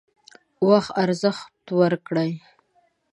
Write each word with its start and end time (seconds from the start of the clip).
وخت 0.67 0.91
ارزښت 1.03 1.53
ورکړئ 1.79 2.31